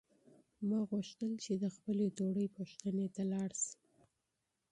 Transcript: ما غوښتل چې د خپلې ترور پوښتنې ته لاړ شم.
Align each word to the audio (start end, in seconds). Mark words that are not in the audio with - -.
ما 0.67 0.79
غوښتل 0.89 1.31
چې 1.43 1.53
د 1.63 1.65
خپلې 1.75 2.07
ترور 2.17 2.47
پوښتنې 2.57 3.07
ته 3.15 3.23
لاړ 3.31 3.49
شم. 3.63 3.81